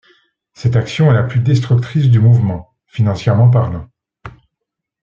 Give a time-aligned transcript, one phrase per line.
[0.55, 3.87] Cette action est la plus destructrice du mouvement, financièrement parlant.